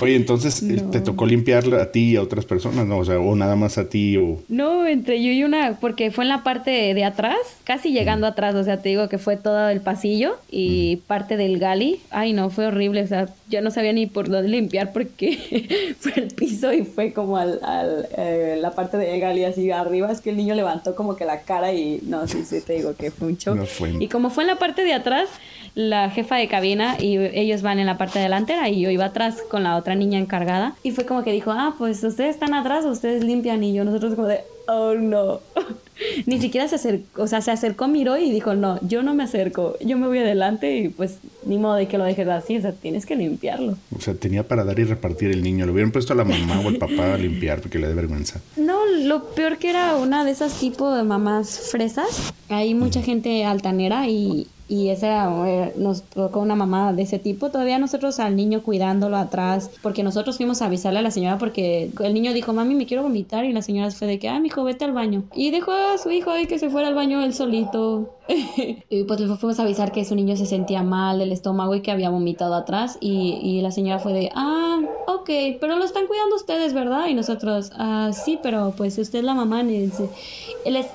[0.00, 2.98] Oye, entonces eh, te tocó limpiarla a ti y a otras personas, ¿no?
[2.98, 4.40] O sea, o nada más a ti o...
[4.48, 8.54] No, entre yo y una, porque fue en la parte de, atrás, casi llegando atrás,
[8.54, 12.00] o sea, te digo que fue todo el pasillo y parte del gali.
[12.10, 16.12] Ay, no, fue horrible, o sea, yo no sabía ni por dónde limpiar porque fue
[16.14, 20.20] el piso y fue como al, al eh, la parte del gali así arriba, es
[20.20, 23.10] que el niño levantó como que la cara y no, sí, sí, te digo que
[23.10, 23.58] fue un shock.
[23.98, 25.28] Y como fue en la parte de atrás,
[25.74, 29.38] la jefa de cabina y ellos van en la parte delantera y yo iba atrás
[29.48, 32.84] con la otra niña encargada y fue como que dijo, ah, pues ustedes están atrás,
[32.84, 35.40] ustedes limpian y yo nosotros como de, oh no.
[36.26, 39.24] Ni siquiera se acercó, o sea, se acercó, miró y dijo, no, yo no me
[39.24, 42.60] acerco, yo me voy adelante y pues ni modo de que lo dejes así, o
[42.60, 43.76] sea, tienes que limpiarlo.
[43.96, 45.66] O sea, tenía para dar y repartir el niño.
[45.66, 48.40] Lo hubieran puesto a la mamá o el papá a limpiar porque le da vergüenza.
[48.56, 52.32] No, lo peor que era una de esas tipo de mamás fresas.
[52.48, 57.50] Hay mucha gente altanera y, y esa eh, nos tocó una mamá de ese tipo.
[57.50, 61.90] Todavía nosotros al niño cuidándolo atrás, porque nosotros fuimos a avisarle a la señora porque
[62.00, 64.48] el niño dijo, mami, me quiero vomitar y la señora fue de que, ah, mi
[64.48, 65.24] hijo, vete al baño.
[65.34, 68.14] Y dejó a su hijo ahí que se fuera al baño él solito.
[68.90, 71.80] y pues le fuimos a avisar que su niño se sentía mal del estómago y
[71.80, 76.06] que había vomitado atrás y, y la señora fue de, ah, ok, pero lo están
[76.06, 77.06] cuidando ustedes, ¿verdad?
[77.06, 79.64] Y nosotros, ah, sí, pero pues usted es la mamá.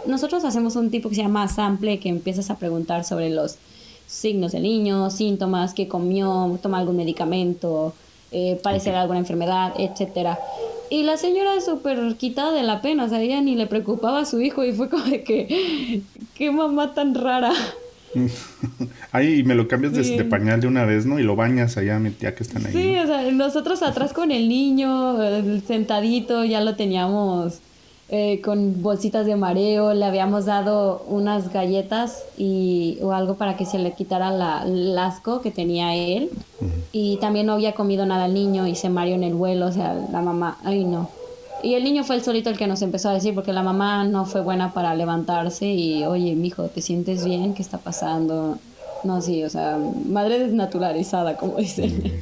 [0.06, 3.58] Nosotros hacemos un tipo que se llama sample que empiezas a preguntar sobre los
[4.08, 7.94] signos del niño, síntomas, que comió, toma algún medicamento,
[8.32, 10.40] eh, parecer alguna enfermedad, etcétera.
[10.90, 14.26] Y la señora súper quitada de la pena, o sea, ella ni le preocupaba a
[14.26, 16.02] su hijo y fue como de que,
[16.36, 17.52] qué mamá tan rara.
[19.12, 21.20] Ay, y me lo cambias de, pañal de una vez, ¿no?
[21.20, 22.72] Y lo bañas allá, ya que están ahí.
[22.72, 25.18] Sí, o sea, nosotros atrás con el niño,
[25.66, 27.60] sentadito, ya lo teníamos
[28.10, 33.66] eh, con bolsitas de mareo, le habíamos dado unas galletas y, o algo para que
[33.66, 36.30] se le quitara la, el asco que tenía él.
[36.92, 39.72] Y también no había comido nada el niño y se mareó en el vuelo, o
[39.72, 41.10] sea, la mamá, ay no.
[41.64, 44.04] Y el niño fue el solito el que nos empezó a decir, porque la mamá
[44.04, 47.54] no fue buena para levantarse y, oye, mijo, ¿te sientes bien?
[47.54, 48.60] ¿Qué está pasando?
[49.04, 52.22] No, sí, o sea, madre desnaturalizada, como dicen.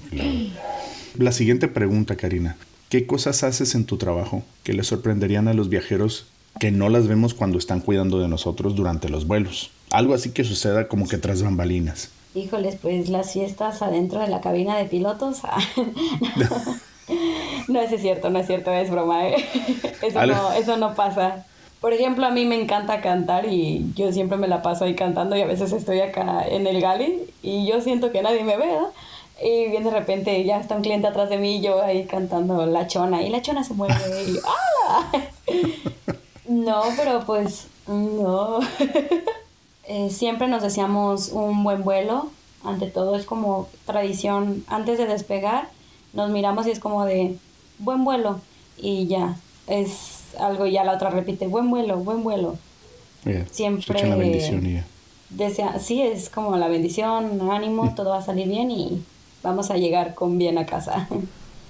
[1.18, 2.56] La siguiente pregunta, Karina.
[2.92, 6.26] ¿Qué cosas haces en tu trabajo que le sorprenderían a los viajeros
[6.60, 9.72] que no las vemos cuando están cuidando de nosotros durante los vuelos?
[9.92, 12.12] Algo así que suceda como que tras bambalinas.
[12.36, 15.40] Híjoles, pues las fiestas adentro de la cabina de pilotos.
[17.70, 19.30] no, eso es cierto, no es cierto, es broma.
[19.30, 19.38] ¿eh?
[20.02, 21.46] Eso, no, eso no pasa.
[21.80, 25.38] Por ejemplo, a mí me encanta cantar y yo siempre me la paso ahí cantando
[25.38, 28.68] y a veces estoy acá en el gali y yo siento que nadie me ve,
[28.68, 28.92] ¿no?
[29.44, 32.66] Y bien de repente ya está un cliente atrás de mí y yo ahí cantando
[32.66, 33.24] La Chona.
[33.24, 33.94] Y La Chona se mueve
[34.28, 35.12] y ¡ah!
[36.48, 38.60] No, pero pues no.
[39.88, 42.30] Eh, siempre nos deseamos un buen vuelo.
[42.64, 44.64] Ante todo es como tradición.
[44.68, 45.68] Antes de despegar
[46.14, 47.36] nos miramos y es como de
[47.80, 48.40] buen vuelo.
[48.78, 49.36] Y ya.
[49.68, 52.58] Es algo y ya la otra repite buen vuelo, buen vuelo.
[53.52, 54.08] siempre...
[54.08, 54.86] La bendición
[55.30, 59.02] Desea, sí, es como la bendición, ánimo, todo va a salir bien y
[59.44, 61.08] vamos a llegar con bien a casa.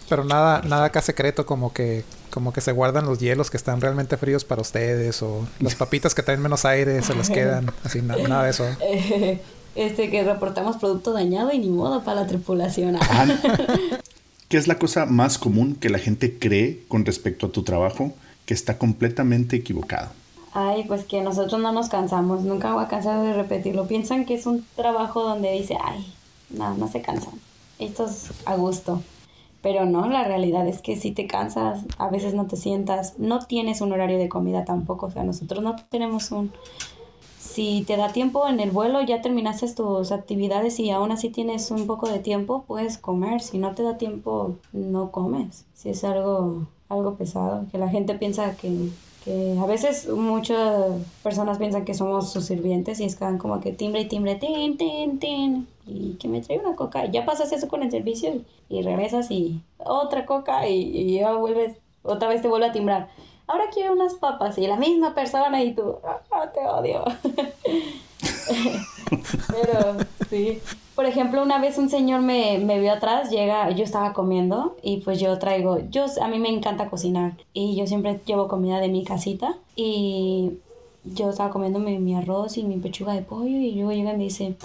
[0.10, 3.80] Pero nada, nada acá secreto como que, como que se guardan los hielos que están
[3.80, 8.02] realmente fríos para ustedes o las papitas que traen menos aire se les quedan, así
[8.02, 8.66] nada de eso.
[9.74, 12.98] Este que reportamos producto dañado y ni modo para la tripulación.
[14.50, 18.12] ¿Qué es la cosa más común que la gente cree con respecto a tu trabajo
[18.46, 20.10] que está completamente equivocado?
[20.54, 23.88] Ay, pues que nosotros no nos cansamos, nunca voy a cansar de repetirlo.
[23.88, 26.14] Piensan que es un trabajo donde dice, ay,
[26.50, 27.40] no, no se cansan
[27.82, 29.02] esto es a gusto.
[29.62, 33.46] Pero no, la realidad es que si te cansas, a veces no te sientas, no
[33.46, 36.52] tienes un horario de comida tampoco, o sea, nosotros no tenemos un...
[37.38, 41.70] Si te da tiempo en el vuelo, ya terminaste tus actividades y aún así tienes
[41.70, 43.42] un poco de tiempo, puedes comer.
[43.42, 45.66] Si no te da tiempo, no comes.
[45.74, 48.90] Si es algo, algo pesado, que la gente piensa que
[49.24, 54.02] que a veces muchas personas piensan que somos sus sirvientes y están como que timbre
[54.02, 57.06] y timbre, tin, tin, tin, y que me trae una coca.
[57.06, 61.78] Ya pasas eso con el servicio y, regresas y otra coca y, y, ya vuelves,
[62.04, 63.10] otra vez te vuelve a timbrar.
[63.48, 67.04] Ahora quiero unas papas y la misma persona y tú, ah, te odio.
[69.48, 69.98] Pero
[70.30, 70.60] sí.
[70.96, 74.98] Por ejemplo, una vez un señor me, me, vio atrás, llega, yo estaba comiendo y
[74.98, 78.90] pues yo traigo, yo a mí me encanta cocinar y yo siempre llevo comida de
[78.90, 80.60] mi casita y
[81.04, 84.24] yo estaba comiendo mi, arroz y mi pechuga de pollo y luego llega y me
[84.24, 84.56] dice,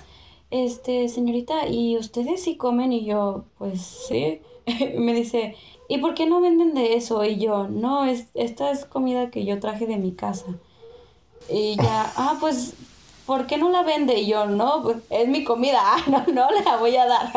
[0.65, 2.93] este, señorita, ¿y ustedes sí comen?
[2.93, 4.41] Y yo, pues sí.
[4.99, 5.55] me dice,
[5.89, 7.25] ¿y por qué no venden de eso?
[7.25, 10.47] Y yo, no, es, esta es comida que yo traje de mi casa.
[11.49, 12.75] Y ya, ah, pues
[13.27, 14.19] ¿por qué no la vende?
[14.21, 17.33] Y yo, no, pues, es mi comida, no, no la voy a dar.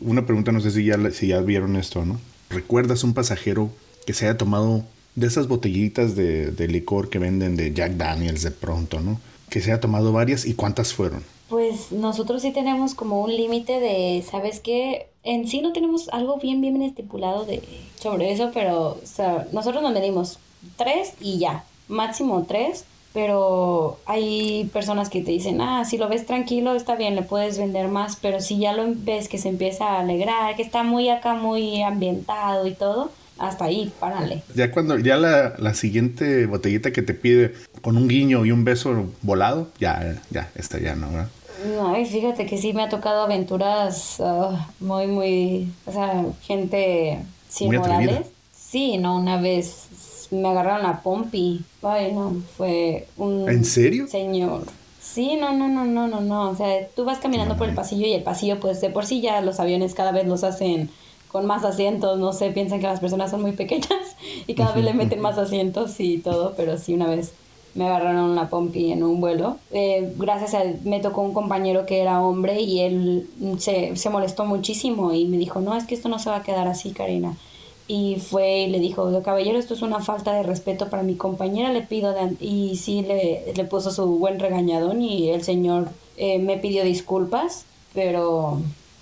[0.00, 2.18] Una pregunta, no sé si ya, si ya vieron esto, ¿no?
[2.50, 3.70] ¿Recuerdas un pasajero
[4.06, 8.42] que se haya tomado de esas botellitas de, de licor que venden de Jack Daniels
[8.42, 9.20] de pronto, ¿no?
[9.50, 11.22] Que se haya tomado varias y cuántas fueron?
[11.48, 15.08] Pues nosotros sí tenemos como un límite de, ¿sabes qué?
[15.22, 17.62] En sí no tenemos algo bien, bien estipulado de,
[17.98, 20.38] sobre eso, pero o sea, nosotros nos medimos
[20.76, 22.84] tres y ya, máximo tres
[23.14, 27.58] pero hay personas que te dicen, ah, si lo ves tranquilo está bien, le puedes
[27.58, 31.08] vender más, pero si ya lo ves que se empieza a alegrar, que está muy
[31.08, 34.42] acá, muy ambientado y todo, hasta ahí, párale.
[34.54, 38.64] Ya cuando, ya la, la, siguiente botellita que te pide con un guiño y un
[38.64, 41.08] beso volado, ya, ya, está ya, ¿no?
[41.82, 47.18] Ay, fíjate que sí me ha tocado aventuras ah, muy, muy, o sea, gente
[47.48, 48.26] sin morales.
[48.52, 49.88] Sí, no, una vez
[50.30, 51.62] me agarraron la pompi.
[51.82, 53.48] Ay, no, fue un...
[53.48, 54.06] ¿En serio?
[54.06, 54.64] Señor.
[55.00, 56.50] Sí, no, no, no, no, no, no.
[56.50, 59.20] O sea, tú vas caminando por el pasillo y el pasillo, pues de por sí
[59.20, 60.90] ya los aviones cada vez los hacen
[61.28, 64.16] con más asientos, no sé, piensan que las personas son muy pequeñas
[64.46, 67.32] y cada vez le meten más asientos y todo, pero sí una vez
[67.74, 69.56] me agarraron la pompi en un vuelo.
[69.70, 73.28] Eh, gracias a él me tocó un compañero que era hombre y él
[73.58, 76.42] se, se molestó muchísimo y me dijo, no, es que esto no se va a
[76.42, 77.36] quedar así, Karina.
[77.86, 81.72] Y fue y le dijo, caballero, esto es una falta de respeto para mi compañera,
[81.72, 86.58] le pido, y sí le, le, puso su buen regañadón y el señor eh, me
[86.58, 88.60] pidió disculpas, pero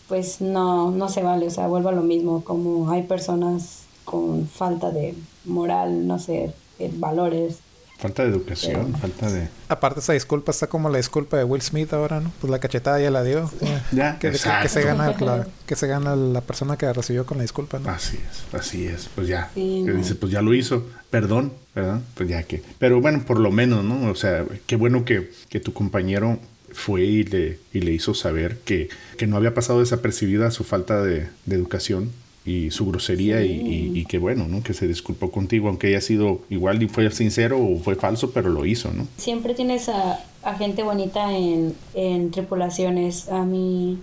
[0.08, 4.46] pues no, no se vale, o sea, vuelvo a lo mismo, como hay personas con
[4.46, 6.52] falta de moral, no sé,
[6.94, 7.58] valores.
[7.98, 9.48] Falta de educación, falta de...
[9.68, 12.30] Aparte esa disculpa está como la disculpa de Will Smith ahora, ¿no?
[12.40, 13.50] Pues la cachetada ya la dio.
[13.90, 17.42] Ya, que, se gana la, que se gana la persona que la recibió con la
[17.42, 17.88] disculpa, ¿no?
[17.88, 19.08] Así es, así es.
[19.14, 19.50] Pues ya.
[19.54, 20.86] que dice, pues ya lo hizo.
[21.08, 22.00] Perdón, ¿verdad?
[22.14, 22.62] Pues ya que...
[22.78, 24.10] Pero bueno, por lo menos, ¿no?
[24.10, 26.38] O sea, qué bueno que, que tu compañero
[26.76, 31.02] fue y le, y le hizo saber que, que no había pasado desapercibida su falta
[31.02, 32.12] de, educación
[32.46, 34.62] y su grosería y, y, que bueno, ¿no?
[34.62, 38.50] Que se disculpó contigo, aunque haya sido igual y fue sincero o fue falso, pero
[38.50, 39.06] lo hizo, ¿no?
[39.16, 43.28] Siempre tienes a, a gente bonita en, en tripulaciones.
[43.30, 43.98] A mí,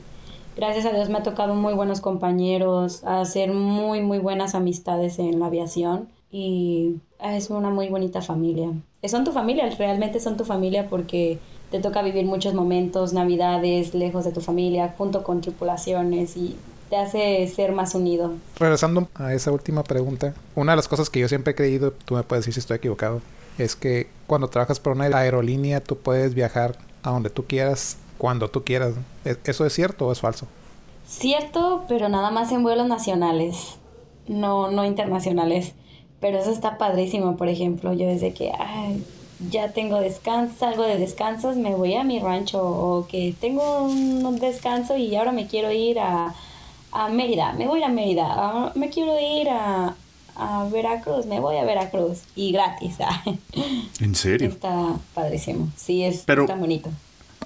[0.58, 5.20] gracias a Dios, me ha tocado muy buenos compañeros, a hacer muy, muy buenas amistades
[5.20, 8.72] en la aviación y es una muy bonita familia.
[9.06, 11.40] Son tu familia, realmente son tu familia porque
[11.72, 16.56] te toca vivir muchos momentos, navidades, lejos de tu familia, junto con tripulaciones y
[16.90, 18.34] te hace ser más unido.
[18.58, 22.16] Regresando a esa última pregunta, una de las cosas que yo siempre he creído, tú
[22.16, 23.22] me puedes decir si estoy equivocado,
[23.58, 28.50] es que cuando trabajas por una aerolínea tú puedes viajar a donde tú quieras, cuando
[28.50, 28.94] tú quieras.
[29.26, 30.48] ¿E-, ¿Eso es cierto o es falso?
[31.08, 33.76] Cierto, pero nada más en vuelos nacionales,
[34.28, 35.74] no, no internacionales.
[36.20, 39.04] Pero eso está padrísimo, por ejemplo, yo desde que, ay,
[39.52, 44.40] ya tengo descanso, algo de descansos, me voy a mi rancho o que tengo un
[44.40, 46.34] descanso y ahora me quiero ir a,
[46.94, 49.96] a Mérida, me voy a Mérida, ah, me quiero ir a,
[50.36, 52.96] a Veracruz, me voy a Veracruz y gratis.
[53.00, 53.24] Ah.
[54.00, 54.48] ¿En serio?
[54.48, 56.90] Está padrísimo, sí, es tan bonito.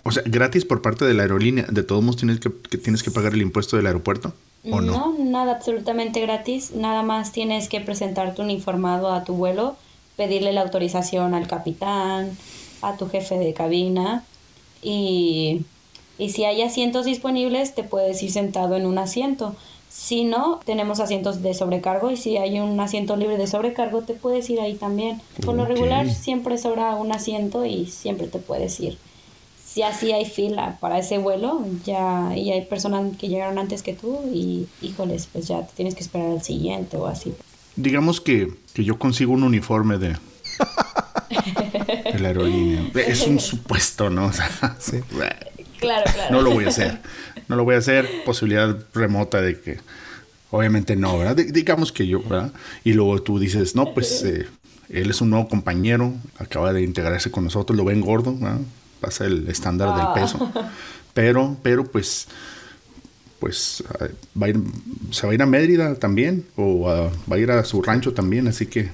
[0.04, 3.12] O sea, gratis por parte de la aerolínea, ¿de todos modos tienes que, tienes que
[3.12, 4.34] pagar el impuesto del aeropuerto?
[4.70, 5.16] ¿O no?
[5.16, 9.78] no, nada absolutamente gratis, nada más tienes que presentar tu uniformado a tu vuelo
[10.18, 12.36] pedirle la autorización al capitán,
[12.82, 14.24] a tu jefe de cabina
[14.82, 15.62] y,
[16.17, 19.56] si hay asientos disponibles te puedes ir sentado en un asiento.
[19.89, 24.13] Si no, tenemos asientos de sobrecargo y si hay un asiento libre de sobrecargo te
[24.13, 25.21] puedes ir ahí también.
[25.45, 28.97] Por lo regular siempre sobra un asiento y siempre te puedes ir.
[29.65, 33.93] Si así hay fila para ese vuelo, ya y hay personas que llegaron antes que
[33.93, 37.34] tú y híjoles, pues ya te tienes que esperar al siguiente o así
[37.77, 40.10] digamos que, que yo consigo un uniforme de,
[42.12, 42.91] de la aerolínea.
[42.95, 44.32] Es un supuesto, ¿no?
[44.80, 44.97] sí.
[45.80, 46.36] Claro, claro.
[46.36, 47.00] No lo voy a hacer.
[47.48, 48.08] No lo voy a hacer.
[48.26, 49.80] Posibilidad remota de que.
[50.50, 51.36] Obviamente no, ¿verdad?
[51.36, 52.54] digamos que yo, ¿verdad?
[52.86, 54.48] Y luego tú dices, no, pues eh,
[54.90, 58.60] él es un nuevo compañero, acaba de integrarse con nosotros, lo ven gordo, ¿verdad?
[59.02, 60.13] Pasa el estándar del ah.
[60.13, 60.52] peso.
[61.13, 62.28] Pero, pero pues
[63.40, 63.84] pues
[64.42, 64.60] va a ir,
[65.12, 68.48] se va a ir a Mérida también o va a ir a su rancho también,
[68.48, 68.90] así que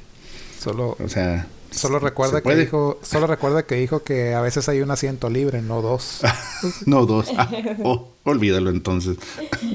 [0.59, 4.81] solo o sea, solo recuerda que dijo, solo recuerda que dijo que a veces hay
[4.81, 6.21] un asiento libre, no dos.
[6.85, 7.27] no dos.
[7.37, 7.49] Ah,
[7.83, 9.17] oh, olvídalo entonces.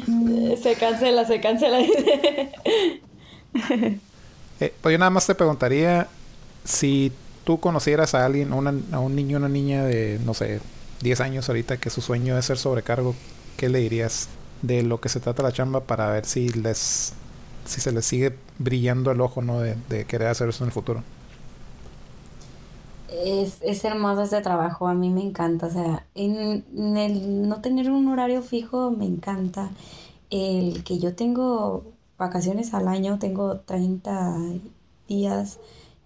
[0.62, 1.80] se cancela, se cancela.
[4.60, 6.08] eh, pues yo nada más te preguntaría
[6.64, 7.12] si
[7.44, 10.60] tú conocieras a alguien, a un niño una niña de, no sé,
[11.02, 13.14] 10 años ahorita que su sueño es ser sobrecargo,
[13.56, 14.28] ¿qué le dirías?
[14.62, 17.12] de lo que se trata la chamba para ver si les
[17.64, 21.02] si se les sigue brillando el ojo no de, querer hacer eso en el futuro
[23.08, 26.64] es, es hermoso este trabajo, a mí me encanta, o sea, en,
[26.96, 29.70] el no tener un horario fijo me encanta,
[30.30, 31.84] el que yo tengo
[32.18, 34.36] vacaciones al año, tengo 30
[35.08, 35.58] días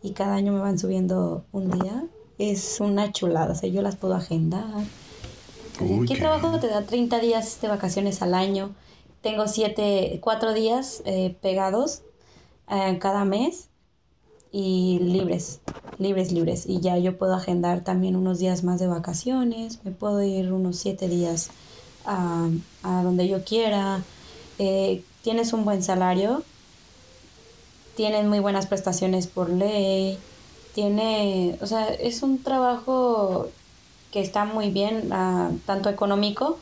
[0.03, 2.05] y cada año me van subiendo un día,
[2.38, 4.85] es una chulada, o sea, yo las puedo agendar,
[6.07, 8.75] ¿Qué, trabajo te da 30 días de vacaciones al año?
[9.21, 12.03] Tengo siete, cuatro días eh, pegados
[12.68, 13.68] eh, cada mes
[14.53, 15.61] y libres,
[15.98, 16.66] libres, libres.
[16.66, 20.76] Y ya yo puedo agendar también unos días más de vacaciones, me puedo ir unos
[20.76, 21.50] siete días
[22.05, 22.48] a,
[22.82, 24.03] donde yo quiera.
[24.59, 26.44] Eh, tienes un buen salario
[27.94, 30.18] tienen muy buenas prestaciones por ley,
[30.74, 33.48] tiene, o sea, es un trabajo
[34.11, 36.59] que está muy bien, ah, tanto económico,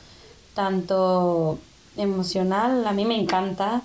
[0.55, 1.59] tanto
[1.97, 3.82] emocional, a mí me encanta.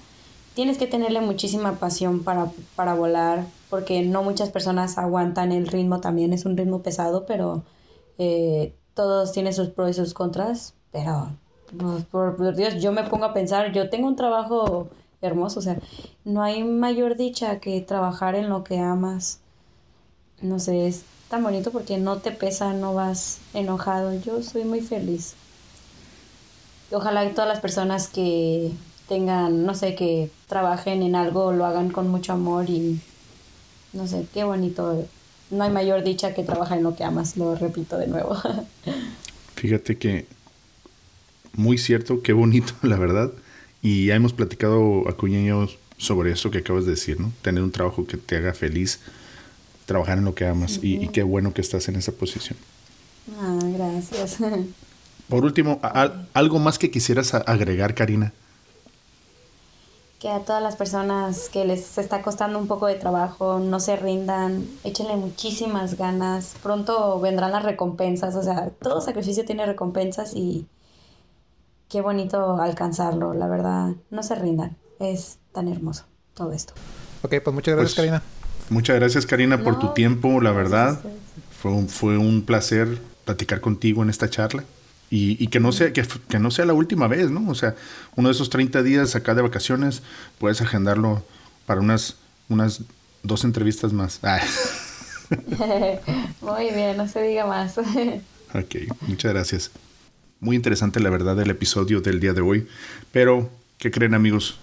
[0.55, 5.99] Tienes que tenerle muchísima pasión para, para volar, porque no muchas personas aguantan el ritmo
[6.01, 7.63] también, es un ritmo pesado, pero
[8.17, 11.29] eh, todos tienen sus pros y sus contras, pero
[11.77, 14.87] pues, por, Dios, yo me pongo a pensar, yo tengo un trabajo
[15.21, 15.77] hermoso, o sea,
[16.23, 19.39] no hay mayor dicha que trabajar en lo que amas.
[20.41, 24.13] No sé, es tan bonito porque no te pesa, no vas enojado.
[24.13, 25.35] Yo soy muy feliz.
[26.91, 28.71] Ojalá que todas las personas que
[29.07, 32.99] tengan, no sé, que trabajen en algo, lo hagan con mucho amor y
[33.93, 35.07] no sé, qué bonito.
[35.51, 38.35] No hay mayor dicha que trabajar en lo que amas, lo repito de nuevo.
[39.55, 40.25] Fíjate que
[41.53, 43.31] muy cierto, qué bonito, la verdad.
[43.81, 47.31] Y ya hemos platicado Acuña y yo sobre eso que acabas de decir, ¿no?
[47.41, 48.99] Tener un trabajo que te haga feliz,
[49.85, 50.79] trabajar en lo que amas.
[50.81, 52.57] y, qué bueno que estás en esa posición.
[53.39, 54.37] Ah, gracias.
[55.29, 55.79] Por último,
[56.33, 58.33] ¿algo más que quisieras agregar, Karina?
[60.19, 63.95] Que a todas las personas que les está costando un poco de trabajo, no se
[63.95, 66.55] rindan, échenle muchísimas ganas.
[66.63, 70.67] Pronto vendrán las recompensas, o sea, todo sacrificio tiene recompensas y
[71.89, 73.91] qué bonito alcanzarlo, la verdad.
[74.09, 76.73] No se rindan, es tan hermoso todo esto.
[77.21, 78.23] Ok, pues muchas gracias, pues, Karina.
[78.69, 80.99] Muchas gracias, Karina, por tu tiempo, la verdad.
[81.61, 84.63] Fue un, fue un placer platicar contigo en esta charla.
[85.09, 87.49] Y, que, no sea, que, no sea la última vez, ¿no?
[87.49, 87.75] O sea,
[88.15, 90.01] uno de esos 30 días acá de vacaciones,
[90.39, 91.23] puedes agendarlo
[91.65, 92.17] para unas,
[92.49, 92.81] unas
[93.23, 94.19] dos entrevistas más.
[95.59, 95.99] Ah.
[96.39, 97.77] Muy bien, no se diga más.
[98.53, 98.75] ok,
[99.07, 99.71] muchas gracias.
[100.39, 102.67] Muy interesante la verdad el episodio del día de hoy.
[103.11, 103.49] Pero,
[103.79, 104.59] ¿qué creen amigos?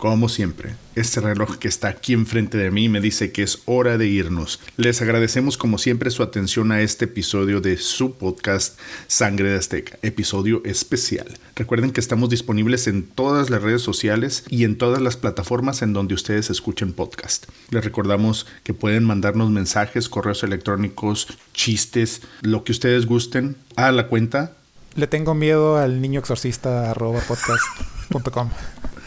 [0.00, 3.98] Como siempre, este reloj que está aquí enfrente de mí me dice que es hora
[3.98, 4.58] de irnos.
[4.78, 9.98] Les agradecemos como siempre su atención a este episodio de su podcast Sangre de Azteca,
[10.00, 11.36] episodio especial.
[11.54, 15.92] Recuerden que estamos disponibles en todas las redes sociales y en todas las plataformas en
[15.92, 17.48] donde ustedes escuchen podcast.
[17.68, 24.06] Les recordamos que pueden mandarnos mensajes, correos electrónicos, chistes, lo que ustedes gusten a la
[24.06, 24.54] cuenta
[24.96, 28.50] le tengo miedo al niño exorcista arroba podcast.com.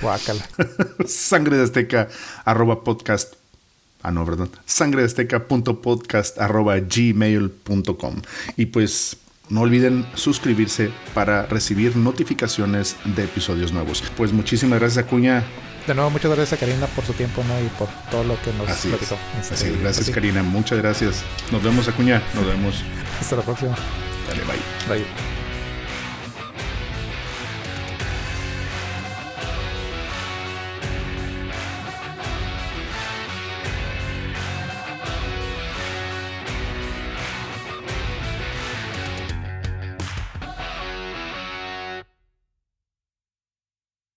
[0.03, 0.45] Guácala.
[1.07, 2.09] Sangre de Azteca
[2.45, 3.33] arroba podcast.
[4.01, 4.49] Ah, no, ¿verdad?
[4.65, 8.21] Sangre de Azteca punto podcast arroba gmail.com.
[8.57, 9.17] Y pues
[9.49, 14.03] no olviden suscribirse para recibir notificaciones de episodios nuevos.
[14.17, 15.43] Pues muchísimas gracias, Acuña.
[15.87, 17.59] De nuevo, muchas gracias a Karina por su tiempo ¿no?
[17.59, 19.17] y por todo lo que nos Así platicó.
[19.39, 20.41] Este, Así Gracias, Karina.
[20.41, 21.23] Muchas gracias.
[21.51, 22.21] Nos vemos, Acuña.
[22.35, 22.75] Nos vemos.
[23.19, 23.75] Hasta la próxima.
[24.27, 24.97] Dale, bye.
[24.97, 25.42] Bye.